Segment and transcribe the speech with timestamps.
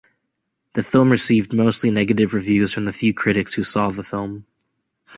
[0.73, 4.47] The film received mostly negative reviews from the few critics who saw the film.